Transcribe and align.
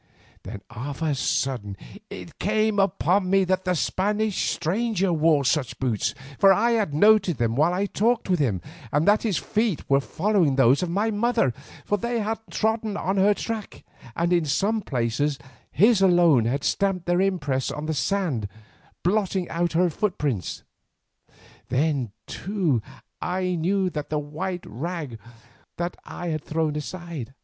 Then, 0.41 0.61
of 0.71 1.03
a 1.03 1.13
sudden, 1.13 1.77
it 2.09 2.39
came 2.39 2.79
upon 2.79 3.29
me 3.29 3.43
that 3.43 3.65
the 3.65 3.75
Spanish 3.75 4.49
stranger 4.49 5.13
wore 5.13 5.45
such 5.45 5.77
boots, 5.77 6.15
for 6.39 6.51
I 6.51 6.71
had 6.71 6.91
noted 6.91 7.37
them 7.37 7.55
while 7.55 7.71
I 7.71 7.85
talked 7.85 8.27
with 8.27 8.39
him, 8.39 8.61
and 8.91 9.07
that 9.07 9.21
his 9.21 9.37
feet 9.37 9.87
were 9.87 10.01
following 10.01 10.55
those 10.55 10.81
of 10.81 10.89
my 10.89 11.11
mother, 11.11 11.53
for 11.85 11.99
they 11.99 12.19
had 12.19 12.39
trodden 12.49 12.97
on 12.97 13.17
her 13.17 13.35
track, 13.35 13.83
and 14.15 14.33
in 14.33 14.43
some 14.43 14.81
places, 14.81 15.37
his 15.71 16.01
alone 16.01 16.45
had 16.45 16.63
stamped 16.63 17.05
their 17.05 17.21
impress 17.21 17.69
on 17.69 17.85
the 17.85 17.93
sand 17.93 18.47
blotting 19.03 19.47
out 19.49 19.73
her 19.73 19.91
footprints. 19.91 20.63
Then, 21.69 22.11
too, 22.25 22.81
I 23.21 23.53
knew 23.53 23.91
what 23.93 24.09
the 24.09 24.17
white 24.17 24.65
rag 24.65 25.11
was 25.11 25.19
that 25.77 25.95
I 26.05 26.29
had 26.29 26.43
thrown 26.43 26.75
aside. 26.75 27.35